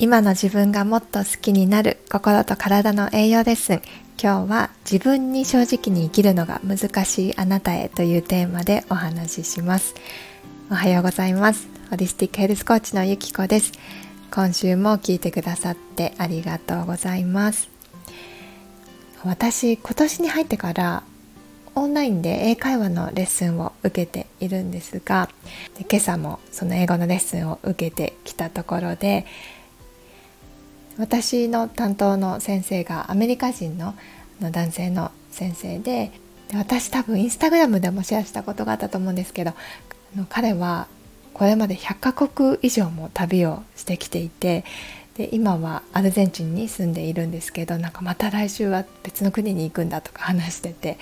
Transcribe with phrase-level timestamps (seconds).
[0.00, 3.82] 今の自分がもっと好きになる心と体の栄養レッスン
[4.22, 9.96] 今日は自分に正直に生きるのが難しいあなたへというテーマでお話しします。
[10.70, 11.66] おはようございます。
[11.90, 13.72] ホリスティックヘルスコーチのゆきこです。
[14.30, 17.68] 今週も聞いてくださってありがとうございます。
[19.24, 21.02] 私今年に入ってから
[21.74, 25.28] オンラインで英会話のレッスンを受けているんですが
[25.90, 29.26] 今朝もその英語のレッスンを受けてきたところで
[30.98, 33.94] 私の担当の先生がアメリカ人の
[34.40, 36.12] 男性の先生で
[36.54, 39.52] 私多分インスタグラムでもシェアしたことがあったと思うんですけど
[40.28, 40.88] 彼は
[41.34, 44.64] これまで100カ国以上も旅をしてきていて
[45.16, 50.98] で今はアルゼンチンに住んでいるんですけどなんかまた来週は別の国に行くんだとか話してて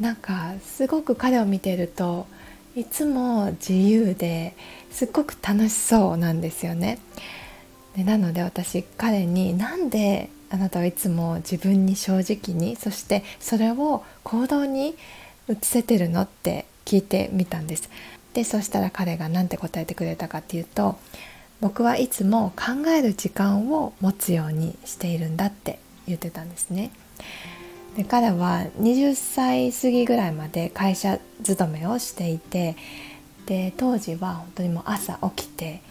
[0.00, 2.26] なんかすごく彼を見てると
[2.74, 4.54] いつも自由で
[4.90, 6.98] すっごく楽しそうなんですよね。
[7.96, 14.94] でなので私彼になんであなたはいつも自分に正直にそしてそれを行動に
[15.48, 17.88] 移せてるのって聞いてみたんです。
[18.34, 20.98] でそしたら彼が何て答えてくれたかっていうと
[21.60, 26.90] 僕はいつも考える時間を持つようにしているんだって言ってたんですね。
[27.96, 32.76] で彼は20歳過ぎぐらいまで会社勤めをしていて
[33.46, 35.82] で当時は本当にもう朝起きて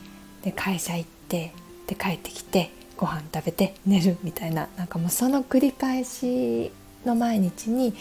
[0.44, 1.53] で会社行って
[1.92, 6.72] で帰ってきてご飯食べて寝るみたいななんかもうその繰り返し
[7.06, 7.94] の毎日に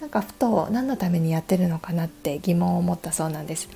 [0.00, 3.68] なんかふと何のためにやってるのかなって疑問を持ったそうなんです。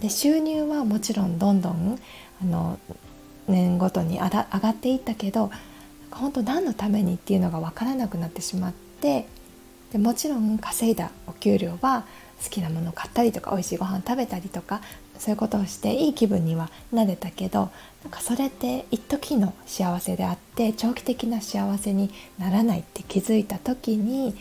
[0.00, 2.00] で収入はもちろんどんどん
[2.42, 2.80] あの
[3.46, 5.52] 年ごとに上がっていったけど
[6.10, 9.26] 本当何のためにっていうのが分からなくなってしまって
[9.92, 12.04] でもちろん稼いだお給料は
[12.42, 14.80] 好きなものを買ったりとか美味しいご飯食べたりとか
[15.18, 17.70] そういうことをしていい気分にはなれたけど
[18.02, 24.34] なんかそれって一時の幸せであって長期的な幸せにならないって気づいた時に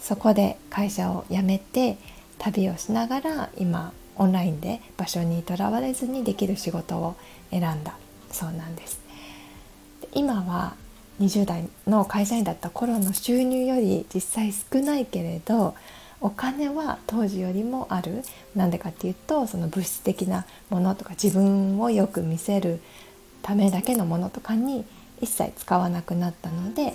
[0.00, 1.98] そこで会社を辞めて
[2.38, 7.16] 旅をしながら今オンラインで場所にとらわれずにできる仕事を
[7.50, 7.96] 選んだ。
[8.30, 9.00] そうなんです。
[10.12, 10.74] 今は
[11.20, 15.74] 20代の会社員だった頃の収入より実際少ないけれど
[16.20, 18.22] お金は当時よりもある
[18.54, 22.80] なんでかっていうとその物質的なものとか自分をよく見せる
[23.42, 24.84] ためだけのものとかに
[25.20, 26.94] 一切使わなくなったので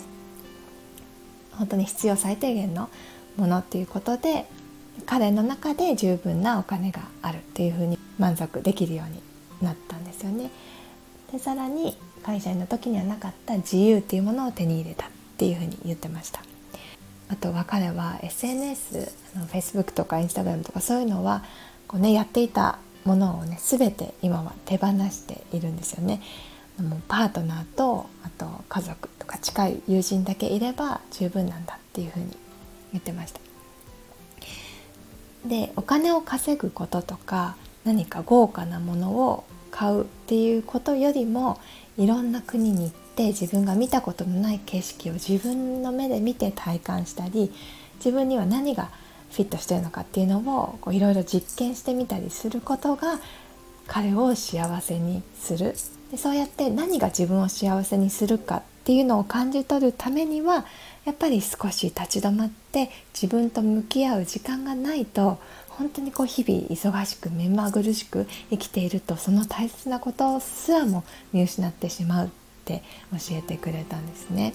[1.54, 2.90] 本当に必要最低限の
[3.38, 4.46] ものっていうことで
[5.06, 9.22] 彼の中で十分なお金があるっていうふうに満足できるように
[9.62, 10.50] なったんですよね。
[11.32, 16.42] でさらに会社員の時にはなかった自由っていうものを手に入れたっていうふうに言ってました。
[17.30, 21.44] あとは彼は SNS あの Facebook とか Instagram とかそういうのは
[21.88, 26.22] こう、ね、やっていたものをね全て今は手放しているんですよね。
[26.78, 32.36] もうパートナーとあと家族とか近い友人だけいれば十分なんだっていうふうに
[32.92, 33.40] 言ってました。
[35.48, 41.60] でお金を稼ぐこととか何か豪華なものを買うっていうことよりも
[41.98, 47.52] いろんな国に行って自分が見たことのない景色を自分の目で見て体感したり
[47.96, 48.90] 自分には何が
[49.32, 50.40] フィットしてるのかっていうの
[50.84, 53.20] をいろいろ実験してみたりすることが
[53.88, 55.76] 彼を幸せにする。
[56.12, 60.66] でそうやって何が自分を幸せにするかっていうのを感じ取るためには
[61.06, 65.40] やっぱり少し立ち止まって自分と向き合う時間がないと
[65.70, 71.04] 本当にこう日々忙しく目まぐるしく生きているとその大切なことすらも
[71.34, 72.30] 見失ってしまうっ
[72.66, 74.54] て教えてくれたんですね。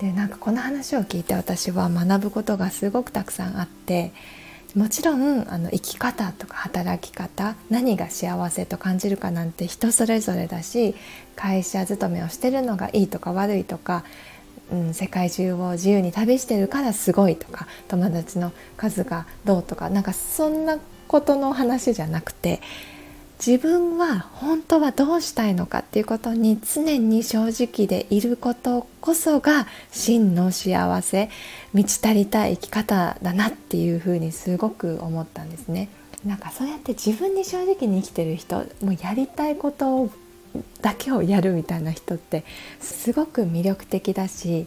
[0.00, 4.12] でなんかこの話を聞いて私は学ぶことがすごくたくさんあって
[4.74, 10.96] もちろんあの生き方とか働き方何が幸せと感じるかなんて人それぞれだし
[11.36, 14.04] 会社勤めをしてるのがいいとか悪いとか
[14.72, 22.60] うん、世界中を自由に旅してるからすごいとか友達の数がどうとかなんかそんなことの話じゃなくて
[23.44, 31.28] 自分は本当はどうしたいのかっていうことに常に正直でいることこそが真の幸せ
[31.74, 35.88] 満ち足りたい生き方だなっていうふうにすごく思ったんですね。
[36.24, 40.10] なんかそうやって自分に正直に生きてる人もうやりたいことを
[40.80, 42.44] だけをやるみたいな人って
[42.80, 44.66] すごく魅力的だし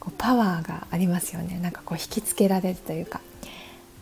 [0.00, 3.20] こうパワーがありますよねなんかこう引きつけられるというか。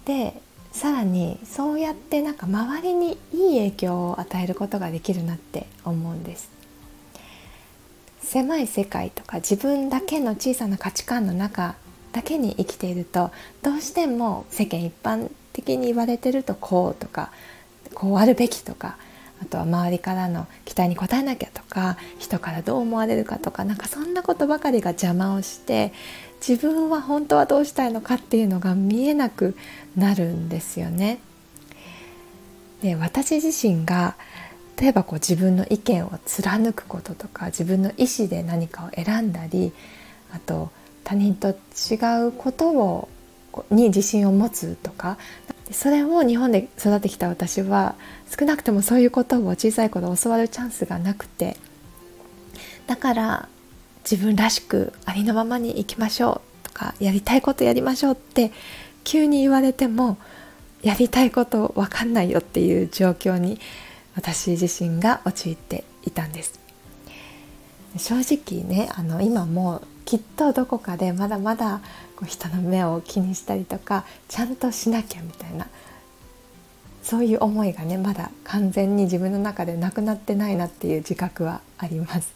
[0.04, 0.34] で
[0.72, 6.50] さらにそうやってなんか周りにいい影響を与えることができるなって思うんです。
[8.22, 11.74] 狭い世界とか自分だけの小さな価値観の中
[12.12, 13.30] だけに生きていると
[13.62, 17.30] どうしても世間一般的に言われてるとこうとか
[17.92, 18.96] こうあるべきとか
[19.42, 25.92] あとは周りからの期待に応えなきゃとか人からどう思われるかとかなんかそんなことばかりが邪魔をして
[26.46, 29.56] 自分は本当はどうしたいのかっていうのが見えなく
[29.96, 31.18] なるんですよね。
[32.82, 34.16] で私自身が
[34.76, 39.72] 例えばこう自分の意見を貫くこととか自分の意思で何かを選んだり
[40.32, 40.70] あと
[41.04, 41.54] 他人と違
[42.28, 43.08] うことを
[43.70, 45.18] に自信を持つとか
[45.70, 47.94] それを日本で育ってきた私は
[48.38, 51.56] 少なくともそういうことを小さい頃教わるチャンスがなくて
[52.86, 53.48] だから
[54.10, 58.52] 自分らしくありのままに生きましょうとかやりたいことやりましょうって
[59.04, 60.18] 急に言われても
[60.82, 63.60] やりたいこと分かんないよっていう状況に
[64.16, 66.60] 私自身が陥っていたんです。
[67.96, 71.80] 正直ねあの今もきっとどこかでまだまだ
[72.26, 75.66] 人の目を気にしたりとかちゃんとしなきゃみたいな
[77.02, 82.34] そういう思いがねまだ完全に自分の中でなくなってないなっていう自覚はあります。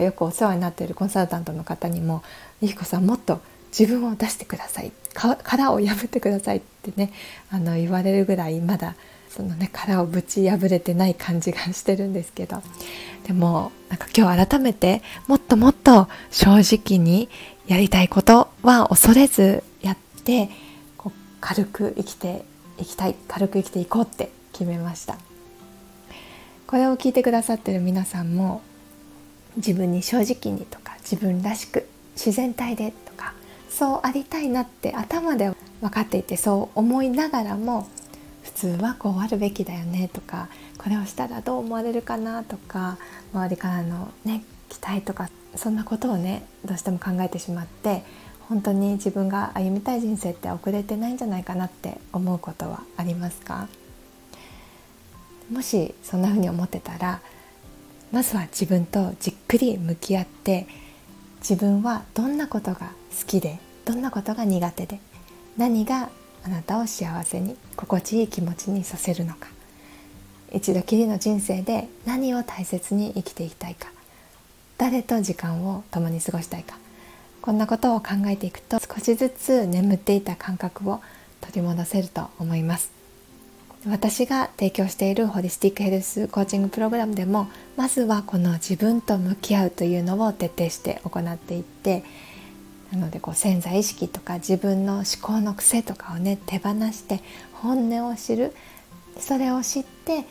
[0.00, 2.22] よくお世話になっているコンサルタントの方にも
[2.60, 3.40] 「ゆきこさんもっと
[3.76, 7.12] 自分を出してください殻を破ってください」ってね
[7.50, 8.96] あの言われるぐらいまだ
[9.30, 12.62] そのね殻をぶち破れてない感じがしてるんですけど
[13.26, 17.28] でもなんか今日改めてもっともっと正直に
[17.66, 20.50] やりたいことは恐れずやって
[20.96, 22.44] こう軽く生きて
[22.78, 25.16] いきたい軽く生きていこうって決めました。
[26.66, 28.62] これを聞いてくださってる皆さんも
[29.56, 33.34] 自分に正直にとか自分らしく自然体でとか
[33.68, 37.88] そうありたいなって頭で分かっていてそう思いながらも
[38.42, 42.98] 普通はこうあるべきだよねとかこれをしたらどう思われるかなとか
[43.32, 48.02] 周りからのね期待とかそんなことをねどうしても考えてしまって
[48.48, 53.68] 本当に自分が歩みたい人生って遅れてないんじゃないかなって思うことはありますか？
[55.50, 57.20] もしそんな風に思ってたら
[58.12, 60.66] まずは自分とじっくり向き合って
[61.38, 65.00] 自分はどんなことが好きでどんなことが苦手で
[65.56, 66.10] 何が
[66.44, 69.48] あなたを幸せに心地いい気持ちにさせるのか。
[70.52, 73.90] 一度きりの人生で何を大切に生きていきたいか。
[74.78, 76.76] 誰と時間を共に過ごしたいか。
[77.40, 81.00] こんなことを考えていくと少しずつ眠っていた感覚を
[81.42, 82.90] 取り戻せると思います。
[83.86, 92.02] 私が提供しているホリスティックヘルスコーチングプログラムでもまずはこの自分と向き合うというのを徹底して行っていって
[92.92, 97.20] なのでこう潜在意識とか自分の思考の癖とかをね手放して
[97.52, 98.54] 本音を知る。
[99.18, 100.24] それを知って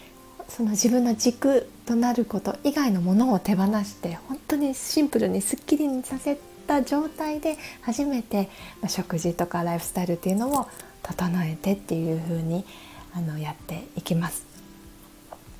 [0.50, 8.50] その自分の軸となること以外のものを手放して本当にシンプルにすっきりにさせた状態で初めて
[8.88, 10.68] 食事とかライフスタイルっていうのを
[11.02, 12.66] 整えてっていう風に
[13.14, 14.46] あにやっていきます。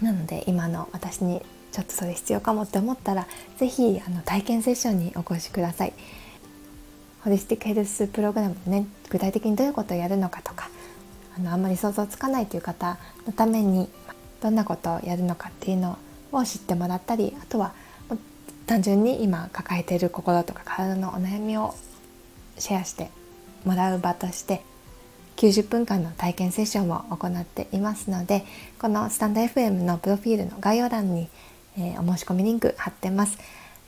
[0.02, 1.42] なので今の私に
[1.72, 3.28] ちょっとそれ必要かもって思ったら
[3.58, 5.94] 是非あの体験セッションにお越しください。
[7.24, 10.70] ホリスティックヘルスプログラムね具体的にどういうことをやるのかとか
[11.38, 13.90] あのあんまり想像つかないという方のために
[14.42, 15.98] どんなことをやるのかっていうのを
[16.34, 17.74] を知ってもらったりあとは
[18.66, 21.76] 単純に今抱えている心とか体のお悩みを
[22.58, 23.10] シェアして
[23.66, 24.62] もらう場として
[25.38, 28.46] 90分間の体験セッションを行っていますので
[28.80, 31.28] このスタンド FM のプロフィールの概要欄に、
[31.78, 33.38] えー、お申し込みリンク貼ってます。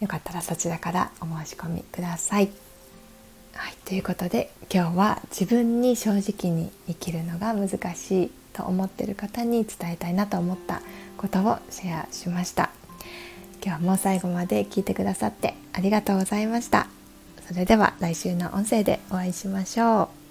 [0.01, 2.49] よかったらそちらからお申し込みください。
[3.53, 8.31] はい、ということで今日は自分に正直に生きるのが難しい。
[8.55, 10.81] と思ってる方に伝えたいなと思った
[11.17, 12.69] ことをシェアしました。
[13.63, 16.87] 今日も最後まで聞いてくださってありがとうございました。
[17.47, 20.24] それでは来週の音声でお会いしましょう。